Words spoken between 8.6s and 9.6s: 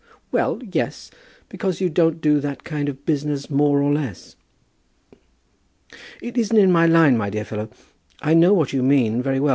you mean, very well.